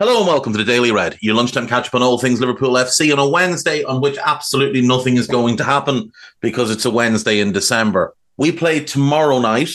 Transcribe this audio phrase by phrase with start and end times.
[0.00, 2.72] Hello and welcome to the Daily Red, your lunchtime catch up on all things Liverpool
[2.72, 6.90] FC on a Wednesday on which absolutely nothing is going to happen because it's a
[6.90, 8.12] Wednesday in December.
[8.36, 9.70] We play tomorrow night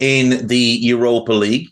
[0.00, 1.68] in the Europa League,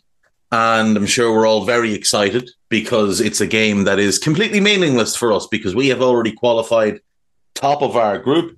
[0.53, 5.17] and I'm sure we're all very excited because it's a game that is completely meaningless
[5.17, 7.01] for us because we have already qualified
[7.55, 8.57] top of our group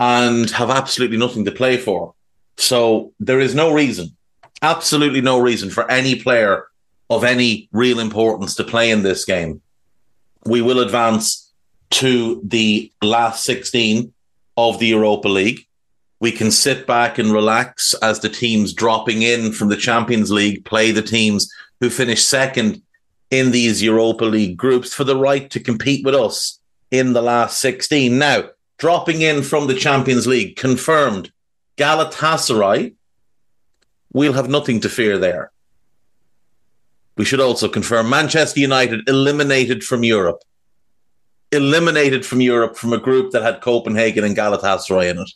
[0.00, 2.14] and have absolutely nothing to play for.
[2.56, 4.16] So there is no reason,
[4.62, 6.66] absolutely no reason for any player
[7.10, 9.60] of any real importance to play in this game.
[10.46, 11.52] We will advance
[11.90, 14.12] to the last 16
[14.56, 15.66] of the Europa League
[16.24, 20.64] we can sit back and relax as the teams dropping in from the Champions League
[20.64, 22.80] play the teams who finish second
[23.30, 26.58] in these Europa League groups for the right to compete with us
[26.90, 28.16] in the last 16.
[28.18, 28.44] Now,
[28.78, 31.30] dropping in from the Champions League, confirmed
[31.76, 32.94] Galatasaray,
[34.14, 35.52] we'll have nothing to fear there.
[37.16, 40.42] We should also confirm Manchester United eliminated from Europe.
[41.52, 45.30] Eliminated from Europe from a group that had Copenhagen and Galatasaray in it.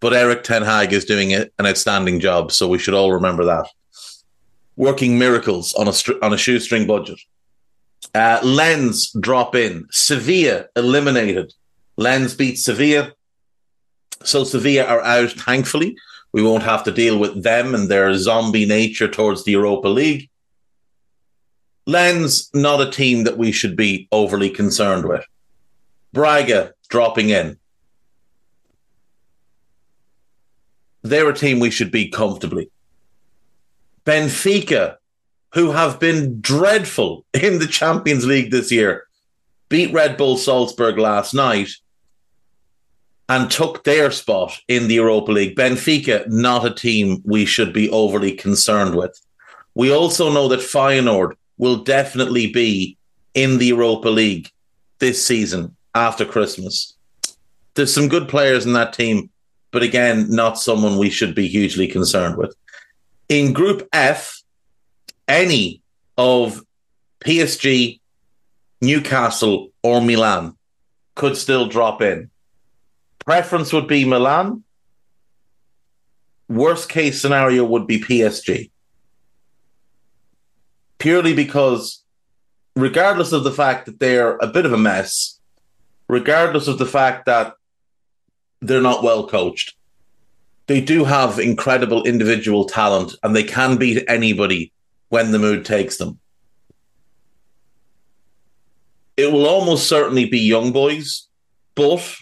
[0.00, 3.66] But Erik Ten Hag is doing an outstanding job, so we should all remember that.
[4.76, 7.18] Working miracles on a on a shoestring budget.
[8.14, 9.86] Uh, Lens drop in.
[9.90, 11.54] Sevilla eliminated.
[11.96, 13.12] Lens beat Sevilla.
[14.22, 15.96] So Sevilla are out, thankfully.
[16.32, 20.28] We won't have to deal with them and their zombie nature towards the Europa League.
[21.86, 25.24] Lens, not a team that we should be overly concerned with.
[26.12, 27.58] Braga dropping in.
[31.10, 32.70] they're a team we should beat comfortably.
[34.04, 34.96] Benfica,
[35.54, 39.06] who have been dreadful in the Champions League this year,
[39.68, 41.70] beat Red Bull Salzburg last night
[43.28, 45.56] and took their spot in the Europa League.
[45.56, 49.20] Benfica, not a team we should be overly concerned with.
[49.74, 52.96] We also know that Feyenoord will definitely be
[53.34, 54.50] in the Europa League
[54.98, 56.94] this season after Christmas.
[57.74, 59.30] There's some good players in that team
[59.76, 62.56] but again, not someone we should be hugely concerned with.
[63.28, 64.40] In Group F,
[65.28, 65.82] any
[66.16, 66.62] of
[67.20, 68.00] PSG,
[68.80, 70.56] Newcastle, or Milan
[71.14, 72.30] could still drop in.
[73.18, 74.64] Preference would be Milan.
[76.48, 78.70] Worst case scenario would be PSG.
[80.98, 82.02] Purely because,
[82.74, 85.38] regardless of the fact that they're a bit of a mess,
[86.08, 87.54] regardless of the fact that
[88.60, 89.74] they're not well coached.
[90.66, 94.72] They do have incredible individual talent and they can beat anybody
[95.08, 96.18] when the mood takes them.
[99.16, 101.28] It will almost certainly be young boys,
[101.74, 102.16] but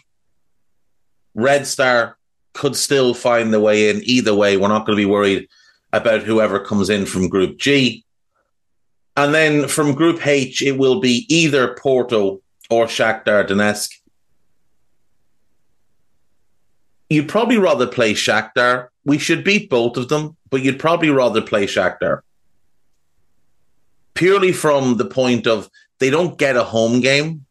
[1.35, 2.17] Red Star
[2.53, 4.57] could still find the way in either way.
[4.57, 5.49] We're not going to be worried
[5.93, 8.05] about whoever comes in from Group G.
[9.17, 12.41] And then from Group H, it will be either Porto
[12.71, 13.91] or Shakhtar Donetsk.
[17.15, 18.89] you'd probably rather play Shakhtar.
[19.05, 22.21] We should beat both of them, but you'd probably rather play Shakhtar.
[24.15, 25.69] Purely from the point of
[25.99, 27.47] they don't get a home game.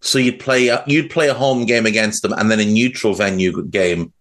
[0.00, 3.14] So you'd play a, you'd play a home game against them and then a neutral
[3.14, 4.12] venue game.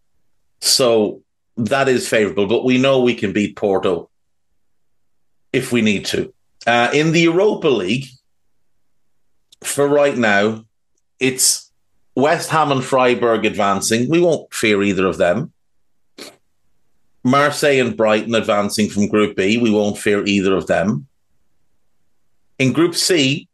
[0.59, 1.21] So
[1.55, 4.09] that is favourable, but we know we can beat Porto
[5.53, 6.33] if we need to.
[6.65, 8.05] Uh, in the Europa League,
[9.63, 10.65] for right now,
[11.19, 11.71] it's
[12.15, 14.09] West Ham and Freiburg advancing.
[14.09, 15.53] We won't fear either of them.
[17.23, 19.57] Marseille and Brighton advancing from Group B.
[19.57, 21.07] We won't fear either of them.
[22.57, 23.47] In Group C,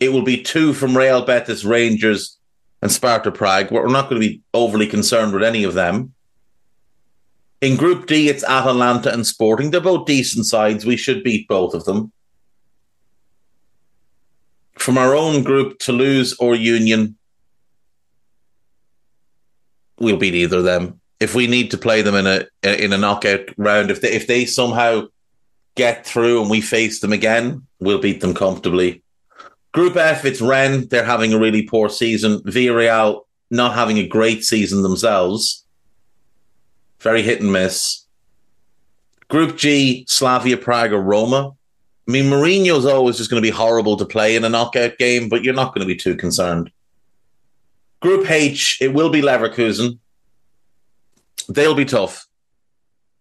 [0.00, 2.36] it will be two from Real Betis, Rangers,
[2.82, 3.70] and Sparta Prague.
[3.70, 6.12] We're not going to be overly concerned with any of them.
[7.66, 9.72] In Group D, it's Atalanta and Sporting.
[9.72, 10.86] They're both decent sides.
[10.86, 12.12] We should beat both of them.
[14.74, 17.16] From our own group, Toulouse or Union,
[19.98, 21.00] we'll beat either of them.
[21.18, 24.28] If we need to play them in a in a knockout round, if they if
[24.28, 25.08] they somehow
[25.74, 29.02] get through and we face them again, we'll beat them comfortably.
[29.72, 30.86] Group F, it's Rennes.
[30.86, 32.38] They're having a really poor season.
[32.42, 35.65] Villarreal not having a great season themselves.
[37.06, 38.04] Very hit and miss.
[39.28, 41.52] Group G, Slavia Prague or Roma.
[42.08, 45.28] I mean, Mourinho's always just going to be horrible to play in a knockout game,
[45.28, 46.68] but you're not going to be too concerned.
[48.00, 50.00] Group H, it will be Leverkusen.
[51.48, 52.26] They'll be tough.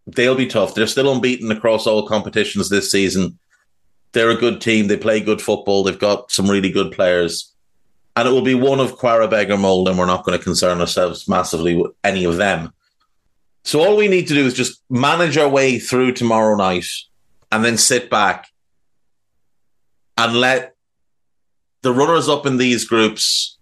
[0.08, 0.74] They'll be tough.
[0.74, 3.38] They're still unbeaten across all competitions this season.
[4.14, 4.88] They're a good team.
[4.88, 5.84] They play good football.
[5.84, 7.54] They've got some really good players.
[8.16, 11.28] And it will be one of Qarabag or and we're not going to concern ourselves
[11.28, 12.72] massively with any of them.
[13.66, 16.86] So all we need to do is just manage our way through tomorrow night
[17.52, 18.48] and then sit back
[20.18, 20.76] and let
[21.82, 23.58] the runners up in these groups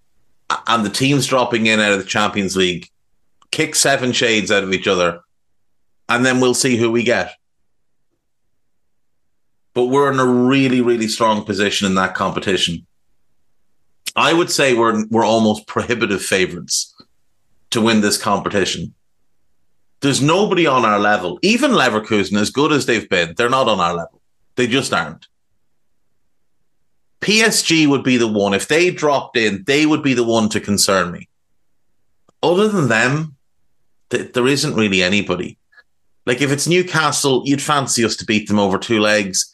[0.68, 2.90] and the teams dropping in out of the Champions League
[3.52, 5.22] kick seven shades out of each other,
[6.10, 7.36] and then we'll see who we get.
[9.74, 12.86] But we're in a really, really strong position in that competition.
[14.16, 16.94] I would say we're we're almost prohibitive favourites
[17.70, 18.94] to win this competition.
[20.04, 21.40] There's nobody on our level.
[21.42, 24.22] Even Leverkusen, as good as they've been, they're not on our level.
[24.58, 25.28] They just aren't.
[27.22, 28.54] PSG would be the one.
[28.54, 31.30] If they dropped in, they would be the one to concern me.
[32.44, 33.38] Other than them,
[34.10, 35.58] th- there isn't really anybody.
[36.26, 39.54] Like if it's Newcastle, you'd fancy us to beat them over two legs.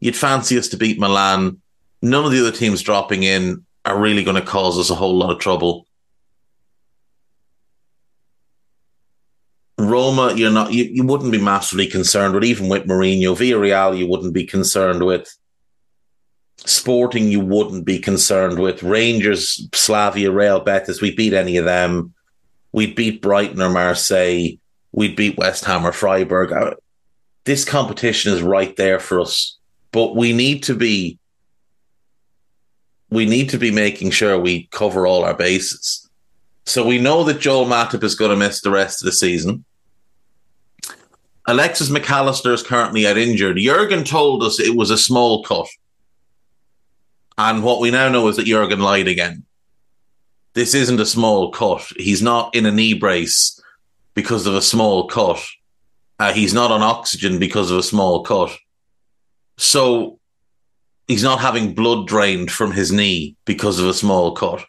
[0.00, 1.60] You'd fancy us to beat Milan.
[2.00, 5.14] None of the other teams dropping in are really going to cause us a whole
[5.14, 5.86] lot of trouble.
[9.88, 13.36] Roma, you're not you, you wouldn't be massively concerned with, even with Mourinho.
[13.36, 15.32] Villarreal, you wouldn't be concerned with.
[16.66, 18.82] Sporting, you wouldn't be concerned with.
[18.82, 22.12] Rangers, Slavia, Real Betis, we beat any of them.
[22.72, 24.58] We'd beat Brighton or Marseille.
[24.92, 26.52] We'd beat West Ham or Freiburg.
[26.52, 26.74] Uh,
[27.44, 29.56] this competition is right there for us,
[29.92, 31.18] but we need to be
[33.10, 36.08] we need to be making sure we cover all our bases.
[36.64, 39.64] So we know that Joel Matip is going to miss the rest of the season.
[41.46, 43.58] Alexis Mac Allister is currently out injured.
[43.58, 45.66] Jurgen told us it was a small cut.
[47.38, 49.44] And what we now know is that Jurgen lied again.
[50.54, 51.82] This isn't a small cut.
[51.96, 53.60] He's not in a knee brace
[54.14, 55.42] because of a small cut.
[56.18, 58.50] Uh, he's not on oxygen because of a small cut.
[59.56, 60.18] So
[61.08, 64.64] he's not having blood drained from his knee because of a small cut.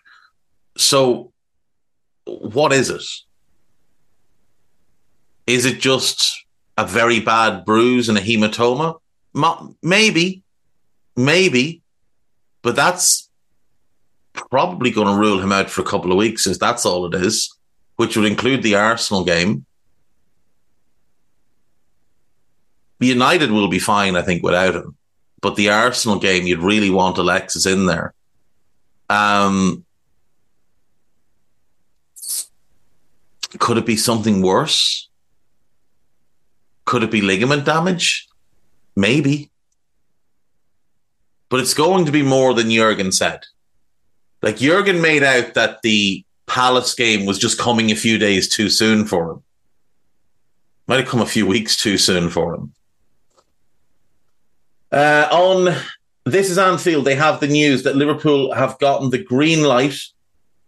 [0.77, 1.33] So
[2.25, 3.03] what is it?
[5.47, 6.45] Is it just
[6.81, 8.99] a very bad bruise and a hematoma?
[9.81, 10.43] Maybe,
[11.15, 11.81] maybe,
[12.61, 13.29] but that's
[14.33, 17.13] probably going to rule him out for a couple of weeks, if that's all it
[17.13, 17.55] is,
[17.97, 19.65] which would include the Arsenal game.
[22.99, 24.95] United will be fine, I think, without him.
[25.41, 28.13] But the Arsenal game, you'd really want Alexis in there.
[29.09, 29.85] Um,
[33.57, 35.09] could it be something worse?
[36.85, 38.27] Could it be ligament damage?
[38.95, 39.49] Maybe.
[41.49, 43.45] But it's going to be more than Jurgen said.
[44.41, 48.69] Like Jurgen made out that the Palace game was just coming a few days too
[48.69, 49.43] soon for him.
[50.87, 52.73] Might have come a few weeks too soon for him.
[54.91, 55.75] Uh, on
[56.25, 59.97] This is Anfield, they have the news that Liverpool have gotten the green light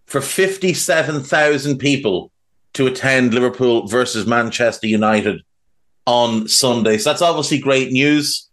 [0.05, 2.32] for 57,000 people
[2.74, 5.41] to attend Liverpool versus Manchester United
[6.05, 6.98] on Sunday.
[6.98, 8.48] So that's obviously great news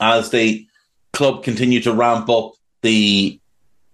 [0.00, 0.66] as the
[1.12, 2.52] club continue to ramp up
[2.82, 3.40] the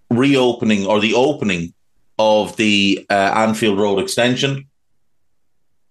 [0.09, 1.73] reopening or the opening
[2.19, 4.65] of the uh, Anfield Road extension.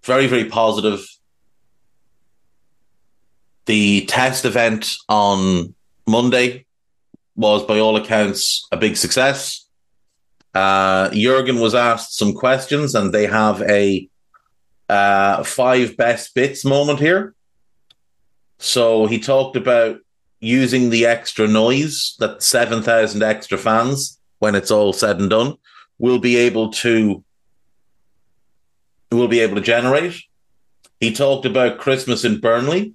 [0.04, 1.04] Very, very positive.
[3.66, 5.74] The test event on
[6.06, 6.66] Monday
[7.36, 9.66] was, by all accounts, a big success.
[10.54, 14.08] Uh, Jurgen was asked some questions, and they have a
[14.88, 17.34] uh, five best bits moment here.
[18.58, 19.98] So he talked about
[20.40, 25.56] using the extra noise that 7,000 extra fans, when it's all said and done,
[25.98, 27.24] will be able to
[29.10, 30.22] will be able to generate.
[31.00, 32.94] He talked about Christmas in Burnley.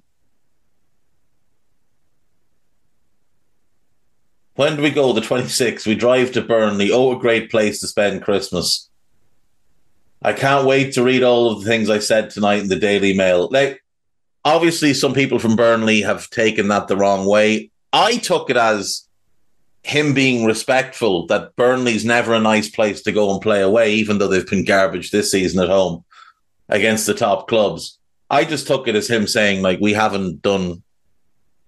[4.54, 5.12] When do we go?
[5.12, 5.86] The 26th.
[5.86, 6.90] We drive to Burnley.
[6.90, 8.90] Oh, a great place to spend Christmas.
[10.22, 13.16] I can't wait to read all of the things I said tonight in the Daily
[13.16, 13.48] Mail.
[13.50, 13.84] Like,
[14.44, 17.70] obviously, some people from Burnley have taken that the wrong way.
[17.92, 19.06] I took it as
[19.84, 24.18] him being respectful that Burnley's never a nice place to go and play away, even
[24.18, 26.04] though they've been garbage this season at home
[26.68, 27.98] against the top clubs.
[28.28, 30.82] I just took it as him saying, like, we haven't done,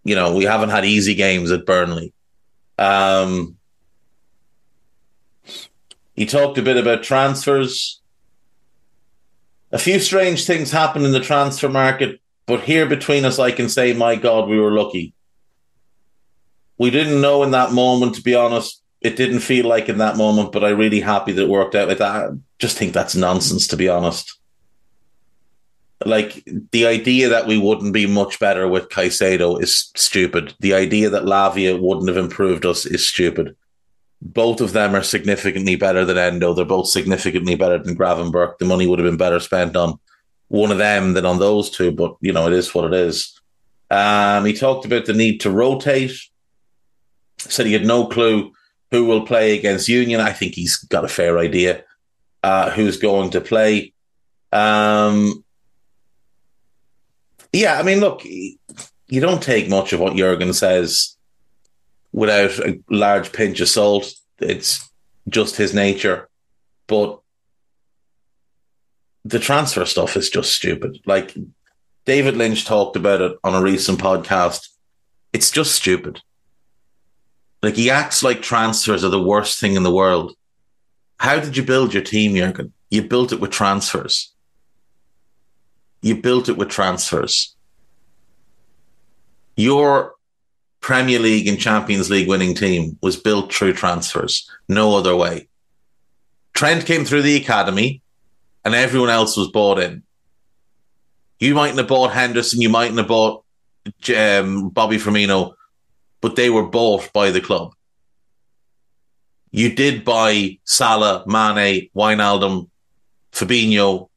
[0.05, 2.13] you know, we haven't had easy games at Burnley.
[2.79, 3.57] Um,
[6.15, 8.00] he talked a bit about transfers.
[9.73, 13.69] A few strange things happened in the transfer market, but here between us, I can
[13.69, 15.15] say, my God, we were lucky.
[16.79, 18.83] We didn't know in that moment, to be honest.
[19.01, 21.89] It didn't feel like in that moment, but I'm really happy that it worked out
[21.89, 22.15] like that.
[22.15, 24.39] I just think that's nonsense, to be honest.
[26.05, 30.55] Like the idea that we wouldn't be much better with Caicedo is stupid.
[30.61, 33.55] The idea that Lavia wouldn't have improved us is stupid.
[34.23, 36.53] Both of them are significantly better than Endo.
[36.53, 38.59] They're both significantly better than Gravenberch.
[38.59, 39.99] The money would have been better spent on
[40.49, 43.41] one of them than on those two, but you know, it is what it is.
[43.91, 46.13] Um, he talked about the need to rotate.
[47.39, 48.53] Said he had no clue
[48.91, 50.21] who will play against Union.
[50.21, 51.85] I think he's got a fair idea
[52.43, 53.95] uh, who's going to play.
[54.53, 55.45] Um,
[57.53, 61.17] yeah, I mean, look, you don't take much of what Jurgen says
[62.13, 64.13] without a large pinch of salt.
[64.39, 64.89] It's
[65.29, 66.29] just his nature.
[66.87, 67.21] But
[69.25, 70.99] the transfer stuff is just stupid.
[71.07, 71.37] Like
[72.05, 74.69] David Lynch talked about it on a recent podcast.
[75.33, 76.21] It's just stupid.
[77.63, 80.35] Like he acts like transfers are the worst thing in the world.
[81.19, 82.73] How did you build your team, Jurgen?
[82.89, 84.33] You built it with transfers.
[86.01, 87.55] You built it with transfers.
[89.57, 90.15] Your
[90.81, 94.51] Premier League and Champions League winning team was built through transfers.
[94.69, 95.49] No other way.
[96.55, 98.03] Trent came through the academy
[98.65, 100.03] and everyone else was bought in.
[101.39, 103.45] You mightn't have bought Henderson, you mightn't have bought
[104.17, 105.55] um, Bobby Firmino,
[106.21, 107.75] but they were bought by the club.
[109.51, 112.69] You did buy Salah, Mane, Wijnaldum,
[113.33, 114.09] Fabinho,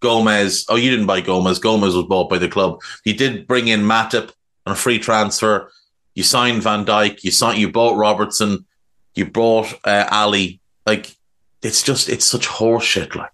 [0.00, 0.64] Gomez.
[0.68, 1.58] Oh, you didn't buy Gomez.
[1.58, 2.80] Gomez was bought by the club.
[3.04, 4.32] You did bring in Matip
[4.66, 5.70] on a free transfer.
[6.18, 7.22] You signed Van Dijk.
[7.22, 7.60] You signed.
[7.60, 8.66] You bought Robertson.
[9.14, 10.60] You bought uh, Ali.
[10.84, 11.14] Like
[11.62, 13.14] it's just it's such horseshit.
[13.14, 13.30] Like,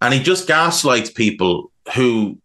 [0.00, 2.38] and he just gaslights people who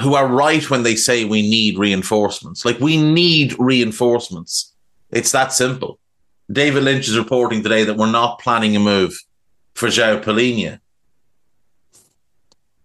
[0.00, 2.64] who are right when they say we need reinforcements.
[2.64, 4.74] Like we need reinforcements.
[5.12, 6.00] It's that simple.
[6.50, 9.16] David Lynch is reporting today that we're not planning a move
[9.74, 10.80] for João Palhinha.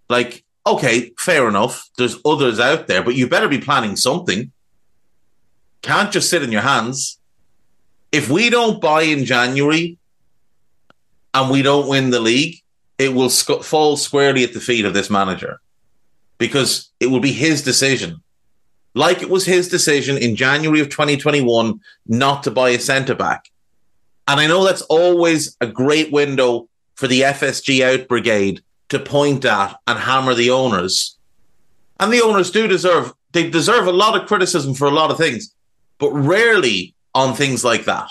[0.08, 1.90] Like, okay, fair enough.
[1.98, 4.52] There's others out there, but you better be planning something.
[5.82, 7.20] Can't just sit in your hands.
[8.12, 9.98] If we don't buy in January
[11.34, 12.62] and we don't win the league,
[12.98, 15.60] it will sc- fall squarely at the feet of this manager
[16.38, 18.22] because it will be his decision.
[18.94, 23.52] Like it was his decision in January of 2021 not to buy a centre back.
[24.28, 29.46] And I know that's always a great window for the FSG out brigade to point
[29.46, 31.18] at and hammer the owners.
[32.00, 35.18] And the owners do deserve, they deserve a lot of criticism for a lot of
[35.18, 35.54] things,
[36.00, 38.10] but rarely on things like that.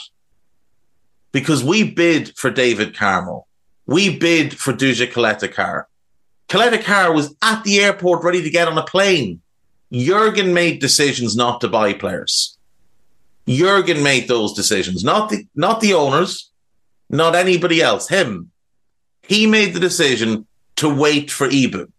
[1.33, 3.45] Because we bid for David Carmo.
[3.87, 5.89] We bid for Duje Caleta-Car.
[6.49, 9.41] Caleta-Car was at the airport ready to get on a plane.
[9.93, 12.57] Jurgen made decisions not to buy players.
[13.49, 16.51] Jurgen made those decisions, not the not the owners,
[17.09, 18.09] not anybody else.
[18.09, 18.51] Him.
[19.23, 21.91] He made the decision to wait for Ibou.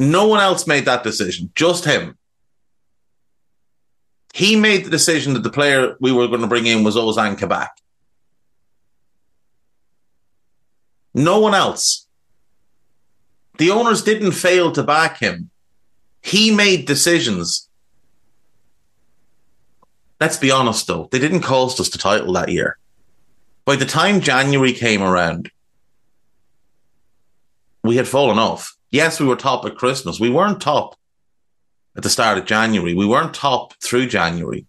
[0.00, 2.17] No one else made that decision, just him.
[4.38, 7.36] He made the decision that the player we were going to bring in was Ozan
[7.36, 7.72] Kabak.
[11.12, 12.06] No one else.
[13.58, 15.50] The owners didn't fail to back him.
[16.22, 17.68] He made decisions.
[20.20, 22.78] Let's be honest, though, they didn't cost us the title that year.
[23.64, 25.50] By the time January came around,
[27.82, 28.76] we had fallen off.
[28.92, 30.20] Yes, we were top at Christmas.
[30.20, 30.94] We weren't top
[31.98, 32.94] at the start of January.
[32.94, 34.64] We weren't top through January.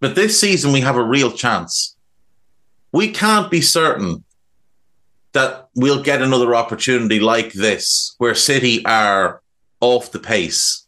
[0.00, 1.96] But this season, we have a real chance.
[2.92, 4.22] We can't be certain
[5.32, 9.40] that we'll get another opportunity like this, where City are
[9.80, 10.86] off the pace.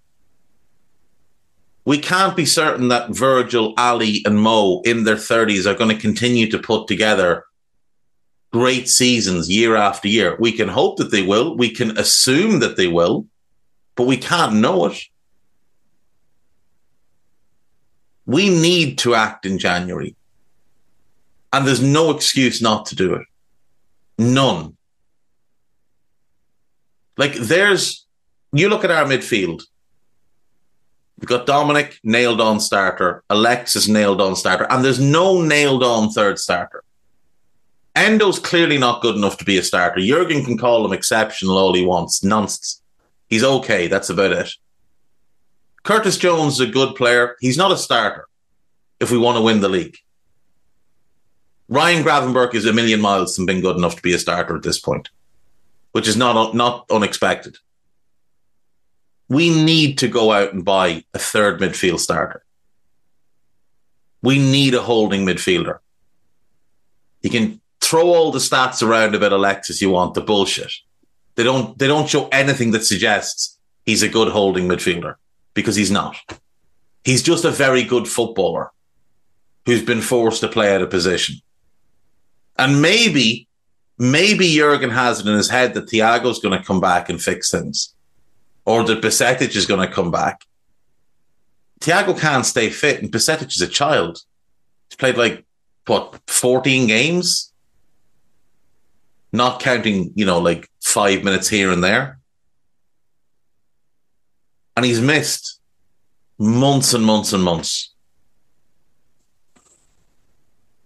[1.87, 6.01] We can't be certain that Virgil, Ali, and Mo in their 30s are going to
[6.01, 7.47] continue to put together
[8.53, 10.37] great seasons year after year.
[10.39, 11.57] We can hope that they will.
[11.57, 13.27] We can assume that they will,
[13.95, 14.99] but we can't know it.
[18.27, 20.15] We need to act in January.
[21.53, 23.27] And there's no excuse not to do it.
[24.19, 24.77] None.
[27.17, 28.07] Like there's,
[28.53, 29.63] you look at our midfield.
[31.19, 36.11] We've got Dominic nailed on starter, Alexis nailed on starter, and there's no nailed on
[36.11, 36.85] third starter.
[37.99, 40.01] Endo's clearly not good enough to be a starter.
[40.01, 42.23] Jurgen can call him exceptional all he wants.
[42.23, 42.81] Nonsense.
[43.29, 43.89] He's okay.
[43.89, 44.51] That's about it.
[45.83, 47.37] Curtis Jones is a good player.
[47.41, 48.27] He's not a starter
[49.01, 49.97] if we want to win the league.
[51.69, 54.63] Ryan Gravenberch is a million miles from being good enough to be a starter at
[54.63, 55.11] this point,
[55.93, 57.59] which is not, not unexpected.
[59.29, 62.43] We need to go out and buy a third midfield starter.
[64.23, 65.79] We need a holding midfielder.
[67.23, 70.73] You can throw all the stats around about Alexis you want, the bullshit.
[71.37, 75.15] They don't they don't show anything that suggests he's a good holding midfielder
[75.55, 76.17] because he's not.
[77.05, 78.71] He's just a very good footballer
[79.65, 81.37] who's been forced to play out of position.
[82.59, 83.49] And maybe,
[83.99, 87.51] maybe Jurgen has it in his head that Thiago's going to come back and fix
[87.51, 87.95] things
[88.65, 90.45] or that Bajcetic is going to come back.
[91.81, 94.23] Thiago can't stay fit, and Bajcetic is a child.
[94.91, 95.47] He's played like
[95.87, 97.53] what fourteen games,
[99.33, 102.19] not counting you know like five minutes here and there,
[104.77, 105.61] and he's missed
[106.39, 107.95] months and months and months.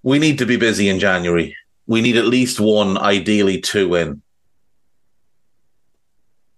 [0.02, 1.56] We need to be busy in January.
[1.86, 4.22] We need at least one, ideally two in.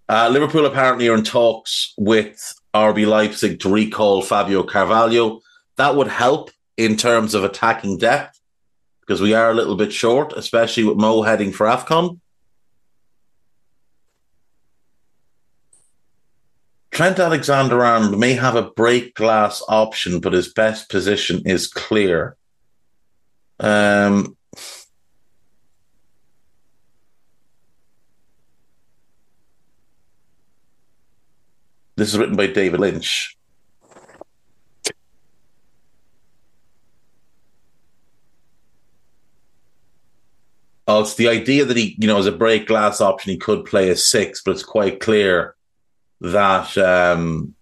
[0.08, 5.40] Uh, Liverpool apparently are in talks with RB Leipzig to recall Fabio Carvalho.
[5.76, 8.38] That would help in terms of attacking depth
[9.06, 12.18] because we are a little bit short, especially with Mo heading for AFCON.
[16.90, 22.36] Trent Alexander Arnold may have a break glass option, but his best position is clear.
[23.58, 24.36] Um,
[31.96, 33.36] This is written by David Lynch.
[40.86, 43.64] Oh, it's the idea that he, you know, as a break glass option, he could
[43.64, 45.54] play a six, but it's quite clear
[46.20, 47.54] that um,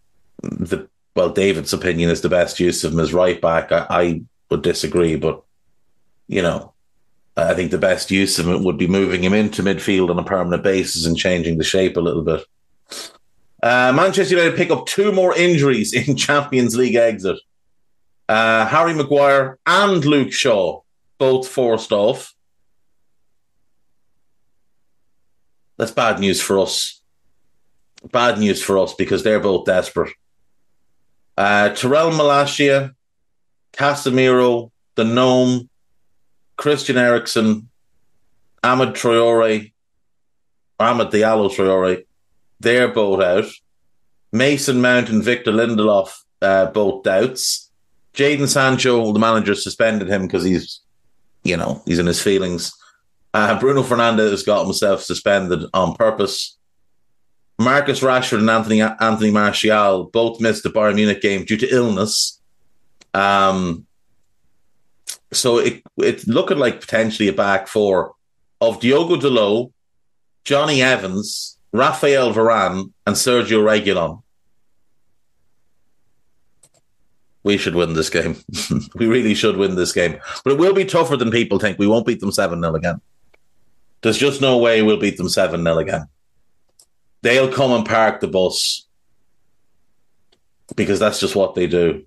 [0.42, 3.70] the well, David's opinion is the best use of him as right back.
[3.70, 5.42] I, I would disagree, but
[6.26, 6.72] you know,
[7.36, 10.24] I think the best use of him would be moving him into midfield on a
[10.24, 12.44] permanent basis and changing the shape a little bit.
[13.62, 17.38] Uh, Manchester United pick up two more injuries in Champions League exit.
[18.28, 20.80] Uh, Harry Maguire and Luke Shaw
[21.18, 22.34] both forced off.
[25.82, 27.02] That's bad news for us.
[28.12, 30.12] Bad news for us because they're both desperate.
[31.36, 32.94] Uh, Tyrell Malacia,
[33.72, 35.68] Casemiro, the Gnome,
[36.56, 37.68] Christian Eriksen,
[38.62, 39.72] Ahmed Traore,
[40.78, 42.04] Ahmed Diallo Traore,
[42.60, 43.50] they're both out.
[44.30, 46.10] Mason Mount and Victor Lindelof,
[46.42, 47.72] uh, both doubts.
[48.14, 50.78] Jadon Sancho, the manager suspended him because he's,
[51.42, 52.72] you know, he's in his feelings.
[53.34, 56.58] Uh, Bruno Fernandes got himself suspended on purpose.
[57.58, 62.40] Marcus Rashford and Anthony Anthony Martial both missed the Bayern Munich game due to illness.
[63.14, 63.86] Um,
[65.32, 68.14] so it it's looking like potentially a back four
[68.60, 69.72] of Diogo Dalot,
[70.44, 74.22] Jonny Evans, Rafael Varane, and Sergio Reguilon.
[77.44, 78.36] We should win this game.
[78.94, 80.20] we really should win this game.
[80.44, 81.78] But it will be tougher than people think.
[81.78, 83.00] We won't beat them 7 0 again.
[84.02, 86.06] There's just no way we'll beat them 7 0 again.
[87.22, 88.86] They'll come and park the bus
[90.76, 92.04] because that's just what they do.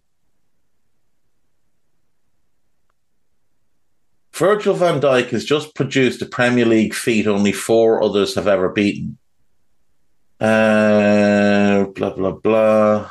[4.34, 8.68] Virgil van Dijk has just produced a Premier League feat only four others have ever
[8.68, 9.18] beaten.
[10.42, 13.10] Uh, blah, blah, blah.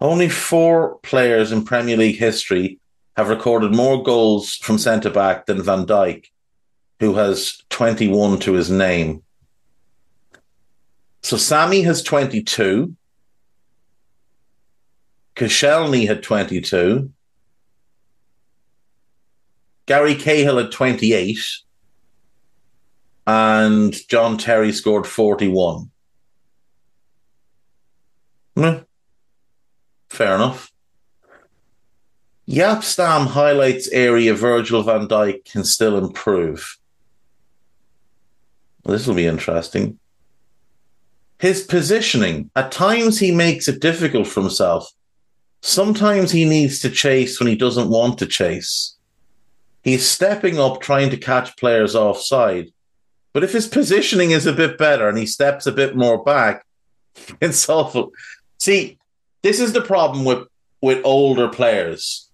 [0.00, 2.80] Only four players in Premier League history
[3.16, 6.26] have recorded more goals from centre back than Van Dijk,
[7.00, 9.22] who has 21 to his name.
[11.22, 12.94] So Sami has 22.
[15.34, 17.10] Koscielny had 22.
[19.86, 21.38] Gary Cahill had 28
[23.26, 25.90] and John Terry scored 41.
[28.56, 28.78] Hmm.
[30.08, 30.72] Fair enough.
[32.48, 36.78] Jaap Stam highlights area Virgil van Dijk can still improve.
[38.84, 39.98] Well, this will be interesting.
[41.40, 44.88] His positioning, at times he makes it difficult for himself.
[45.60, 48.96] Sometimes he needs to chase when he doesn't want to chase.
[49.82, 52.72] He's stepping up trying to catch players offside.
[53.32, 56.64] But if his positioning is a bit better and he steps a bit more back,
[57.40, 58.12] it's awful.
[58.58, 58.98] See,
[59.42, 60.46] this is the problem with,
[60.80, 62.25] with older players.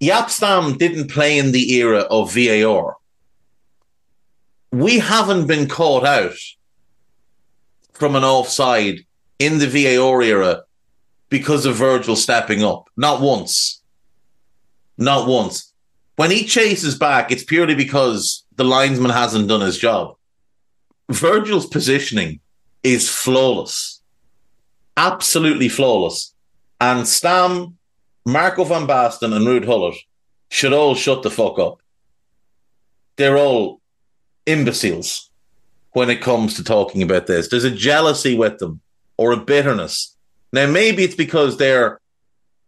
[0.00, 2.96] Jaap Stam didn't play in the era of VAR.
[4.72, 6.36] We haven't been caught out
[7.92, 9.00] from an offside
[9.38, 10.62] in the VAR era
[11.30, 12.88] because of Virgil stepping up.
[12.96, 13.82] Not once.
[14.98, 15.72] Not once.
[16.16, 20.16] When he chases back, it's purely because the linesman hasn't done his job.
[21.10, 22.40] Virgil's positioning
[22.82, 24.00] is flawless.
[24.96, 26.34] Absolutely flawless.
[26.80, 27.76] And Stam,
[28.26, 29.94] Marco van Basten, and Ruud Gullit
[30.50, 31.80] should all shut the fuck up.
[33.16, 33.80] They're all
[34.46, 35.30] imbeciles
[35.92, 37.48] when it comes to talking about this.
[37.48, 38.80] There's a jealousy with them
[39.16, 40.16] or a bitterness.
[40.52, 42.00] Now, maybe it's because their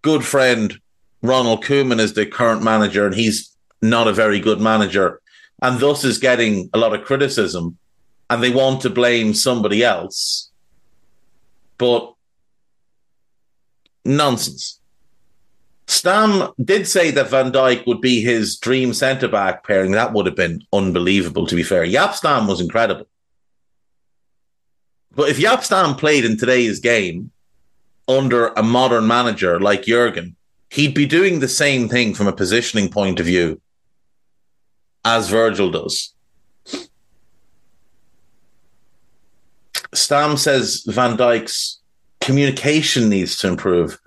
[0.03, 0.81] good friend
[1.23, 5.21] Ronald Koeman is the current manager and he's not a very good manager
[5.61, 7.77] and thus is getting a lot of criticism
[8.31, 10.51] and they want to blame somebody else.
[11.79, 12.15] But
[14.05, 14.78] nonsense.
[15.89, 19.93] Stam did say that Van Dijk would be his dream centre back pairing.
[19.93, 21.85] That would have been unbelievable, to be fair.
[21.87, 23.09] Jaap Stam was incredible.
[25.17, 27.31] But if Jaap Stam played in today's game
[28.07, 30.37] under a modern manager like Jurgen,
[30.71, 33.59] he'd be doing the same thing from a positioning point of view
[35.07, 36.13] as Virgil does.
[39.95, 41.81] Stam says Van Dijk's
[42.21, 43.99] communication needs to improve.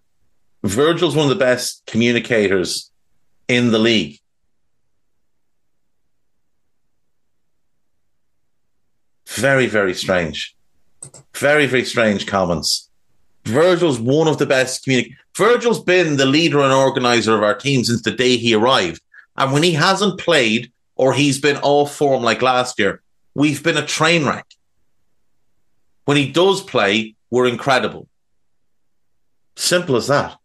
[0.63, 2.91] Virgil's one of the best communicators
[3.47, 4.19] in the league.
[9.28, 10.56] Very, very strange.
[11.36, 12.89] Very, very strange comments.
[13.45, 15.17] Virgil's one of the best communicators.
[15.36, 19.02] Virgil's been the leader and organizer of our team since the day he arrived.
[19.38, 23.02] And when he hasn't played or he's been off form like last year,
[23.34, 24.45] we've been a train wreck.
[26.06, 28.08] When he does play, we're incredible.
[29.56, 30.38] Simple as that.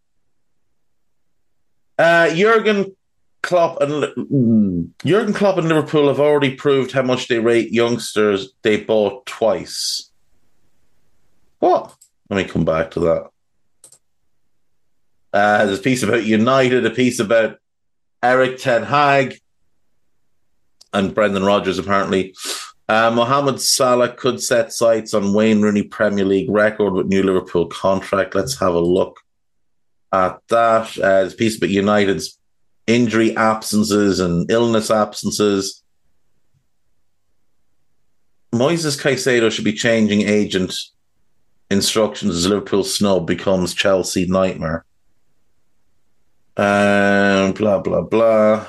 [1.99, 2.95] Uh, Jurgen
[3.43, 8.83] Klopp and Jurgen Klopp and Liverpool have already proved how much they rate youngsters they
[8.83, 10.11] bought twice.
[11.61, 11.95] What?
[12.29, 13.31] Let me come back to that.
[15.33, 17.59] Uh, there's a piece about United, a piece about
[18.23, 19.41] Eric Ten Hag,
[20.93, 22.35] and Brendan Rodgers apparently.
[22.89, 27.67] Uh, Mohamed Salah could set sights on Wayne Rooney Premier League record with new Liverpool
[27.67, 28.35] contract.
[28.35, 29.21] Let's have a look
[30.17, 30.99] at that.
[30.99, 32.39] Uh, there's a piece about United's
[32.87, 35.83] injury absences and illness absences.
[38.53, 40.75] Moises Caicedo should be changing agent
[41.71, 44.85] instructions as Liverpool snub becomes Chelsea nightmare.
[46.57, 48.67] Um, blah blah blah.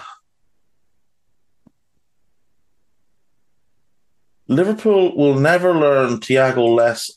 [4.50, 7.12] Liverpool will never learn Thiago less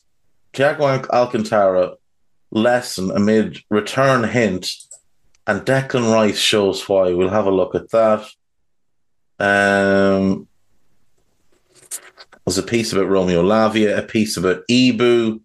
[0.53, 1.95] Thiago Alcantara
[2.50, 4.74] lesson amid return hint
[5.46, 7.12] and Declan Rice shows why.
[7.12, 8.26] We'll have a look at that.
[9.38, 10.46] Um,
[12.44, 15.40] there's a piece about Romeo Lavia, a piece about Ibou,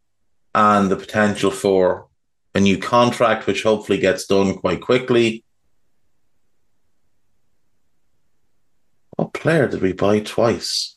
[0.54, 2.08] and the potential for
[2.54, 5.44] a new contract, which hopefully gets done quite quickly.
[9.18, 10.95] What player did we buy twice?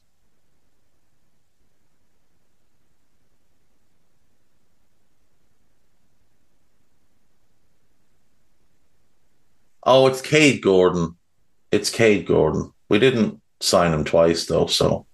[9.91, 11.17] Oh, it's Kaide Gordon.
[11.73, 12.75] It's Kaide Gordon.
[12.91, 15.07] We didn't sign him twice though, so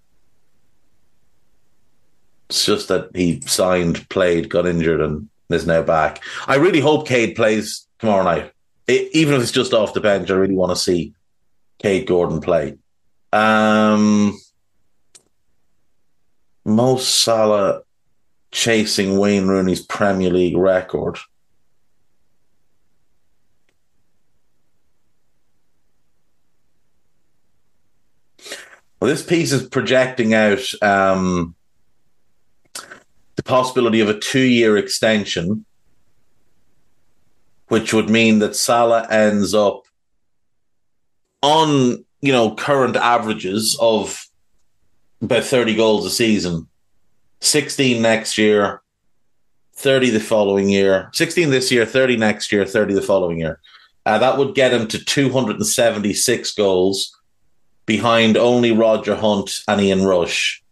[2.51, 6.25] it's just that he signed, played, got injured, and is now back.
[6.49, 8.51] I really hope Kaide plays tomorrow night.
[8.89, 11.15] It, even if it's just off the bench, I really want to see
[11.79, 12.77] Kaide Gordon play.
[13.33, 14.37] Um,
[16.65, 17.83] Mo Salah
[18.51, 21.19] chasing Wayne Rooney's Premier League record.
[29.05, 31.55] Well, this piece is projecting out um,
[33.37, 35.67] the possibility of a two year extension,
[37.69, 39.83] which would mean that Salah ends up
[41.43, 44.27] on, you know, current averages of
[45.21, 46.67] about 30 goals a season,
[47.43, 48.81] 16 next year,
[49.75, 53.61] 30 the following year, 16 this year, 30 next year, 30 the following year.
[54.07, 57.15] Uh, that would get him to 276 goals
[57.87, 60.63] behind only Roger Hunt and Ian Rush.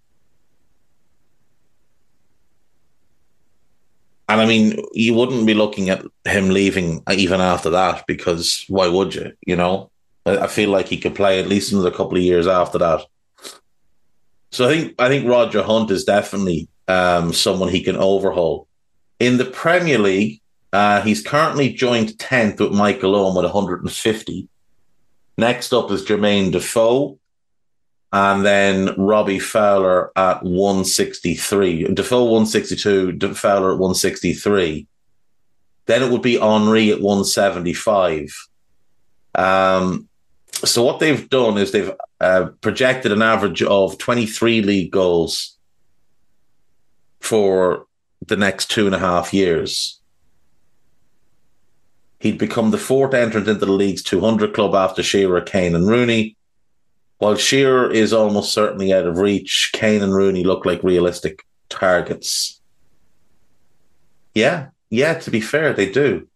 [4.28, 8.88] And I mean, you wouldn't be looking at him leaving even after that because why
[8.88, 9.32] would you?
[9.46, 9.90] You know,
[10.24, 13.04] I feel like he could play at least another couple of years after that.
[14.50, 18.68] So I think I think Roger Hunt is definitely um, someone he can overhaul.
[19.18, 20.40] In the Premier League,
[20.72, 24.48] uh, he's currently joined tenth with Michael Owen with 150.
[25.36, 27.18] Next up is Jermaine Defoe,
[28.12, 31.94] and then Robbie Fowler at 163.
[31.94, 34.86] Defoe 162, Fowler at 163.
[35.86, 38.48] Then it would be Henry at 175.
[39.34, 40.08] Um,
[40.52, 45.56] so what they've done is they've uh, projected an average of 23 league goals
[47.20, 47.86] for
[48.26, 50.01] the next two and a half years.
[52.22, 56.36] He'd become the fourth entrant into the league's 200 club after Shearer, Kane, and Rooney.
[57.18, 62.60] While Shearer is almost certainly out of reach, Kane and Rooney look like realistic targets.
[64.36, 66.28] Yeah, yeah, to be fair, they do.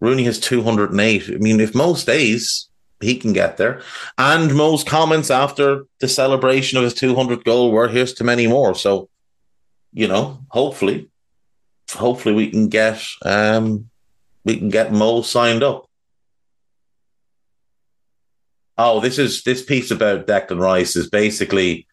[0.00, 1.30] Rooney has 208.
[1.30, 2.68] I mean, if most days
[3.00, 3.80] he can get there.
[4.18, 8.74] And most comments after the celebration of his 200 goal were here's to many more.
[8.74, 9.08] So,
[9.94, 11.08] you know, hopefully,
[11.90, 13.88] hopefully we can get um
[14.44, 15.86] we can get Mo signed up.
[18.76, 21.86] Oh, this is this piece about Declan Rice is basically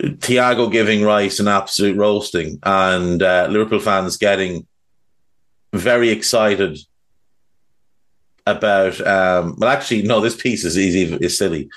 [0.00, 4.66] Thiago giving Rice an absolute roasting and uh, Liverpool fans getting
[5.72, 6.78] very excited
[8.46, 9.00] about.
[9.00, 11.70] Um, well, actually, no, this piece is easy is silly.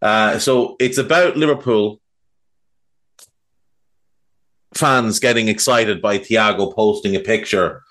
[0.00, 2.00] Uh, so it's about Liverpool
[4.74, 7.82] fans getting excited by Thiago posting a picture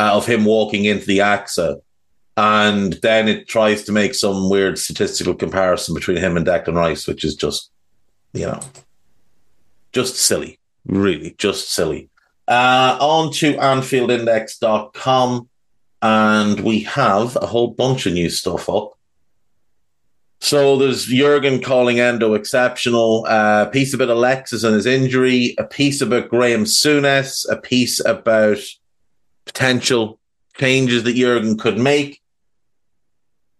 [0.00, 1.80] uh, of him walking into the AXA
[2.36, 7.06] and then it tries to make some weird statistical comparison between him and Declan Rice,
[7.06, 7.70] which is just,
[8.32, 8.60] you know,
[9.92, 10.58] just silly.
[10.86, 12.08] Really, just silly.
[12.48, 15.48] Uh, on to AnfieldIndex.com,
[16.00, 18.92] and we have a whole bunch of new stuff up.
[20.40, 25.64] So there's Jurgen calling Endo exceptional, a uh, piece about Alexis and his injury, a
[25.64, 28.60] piece about Graham Souness, a piece about
[29.44, 30.18] potential
[30.56, 32.20] changes that Jurgen could make,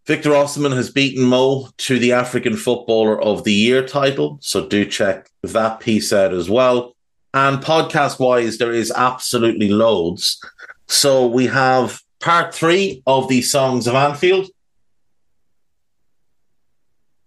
[0.06, 4.38] Victor Osimhen has beaten Mo to the African Footballer of the Year title.
[4.40, 6.96] So do check that piece out as well.
[7.32, 10.40] And podcast wise, there is absolutely loads.
[10.88, 14.48] So we have part three of the Songs of Anfield.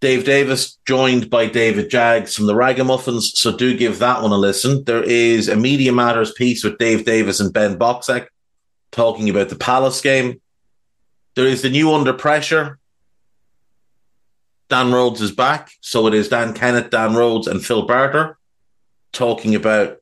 [0.02, 3.38] Dave Davis joined by David Jaggs from the Ragamuffins.
[3.38, 4.84] So do give that one a listen.
[4.84, 8.28] There is a Media Matters piece with Dave Davis and Ben Boxek
[8.94, 10.40] talking about the Palace game.
[11.36, 12.80] There is the new Under Pressure.
[14.70, 15.72] Dan Rhodes is back.
[15.82, 18.38] So it is Dan Kennett, Dan Rhodes, and Phil Barter
[19.12, 19.98] talking about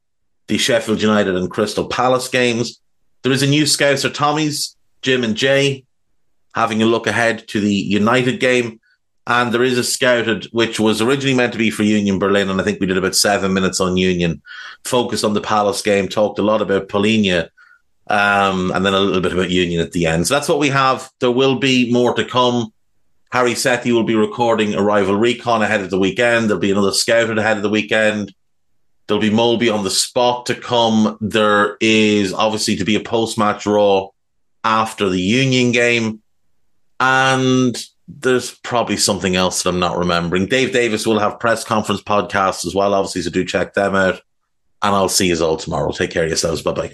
[0.48, 2.80] the Sheffield United and Crystal Palace games.
[3.24, 5.86] There is a new Scouser Tommy's, Jim and Jay,
[6.54, 8.80] having a look ahead to the United game.
[9.28, 12.50] And there is a scouted, which was originally meant to be for Union Berlin.
[12.50, 14.42] And I think we did about seven minutes on Union,
[14.84, 17.50] focused on the Palace game, talked a lot about Palhinha
[18.12, 20.28] um, and then a little bit about Union at the end.
[20.28, 21.10] So that's what we have.
[21.22, 22.74] There will be more to come.
[23.32, 26.50] Harry Sethi will be recording Arrival Recon ahead of the weekend.
[26.50, 28.34] There'll be another Scouted ahead of the weekend.
[29.08, 31.18] There'll be Molby on the spot to come.
[31.22, 34.10] There is obviously to be a post match Raw
[34.66, 36.22] after the Union game.
[37.00, 40.48] And there's probably something else that I'm not remembering.
[40.48, 44.16] Dave Davis will have press conference podcasts as well, obviously, so do check them out.
[44.82, 45.94] And I'll see you all tomorrow.
[45.94, 46.62] Take care of yourselves.
[46.62, 46.94] Bye bye.